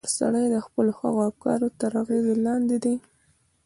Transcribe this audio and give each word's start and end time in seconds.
هر 0.05 0.11
سړی 0.19 0.45
د 0.53 0.57
خپلو 0.65 0.91
هغو 0.99 1.21
افکارو 1.29 1.67
تر 1.79 1.91
اغېز 2.01 2.25
لاندې 2.45 2.77
دی. 2.83 2.95